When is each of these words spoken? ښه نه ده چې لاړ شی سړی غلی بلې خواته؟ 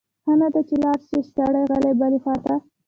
ښه 0.23 0.33
نه 0.41 0.47
ده 0.53 0.61
چې 0.67 0.75
لاړ 0.83 0.97
شی 1.07 1.19
سړی 1.35 1.63
غلی 1.69 1.91
بلې 1.99 2.19
خواته؟ 2.23 2.55